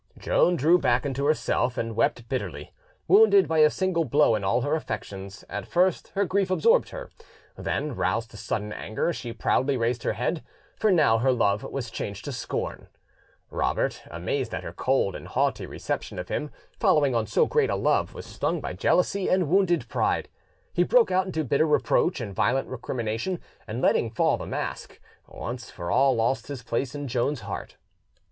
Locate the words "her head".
10.01-10.43